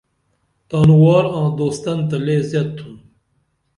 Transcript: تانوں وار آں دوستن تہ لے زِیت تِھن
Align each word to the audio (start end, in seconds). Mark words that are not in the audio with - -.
تانوں 0.67 0.99
وار 1.03 1.25
آں 1.39 1.49
دوستن 1.57 1.97
تہ 2.09 2.17
لے 2.25 2.37
زِیت 2.49 2.67
تِھن 2.77 2.91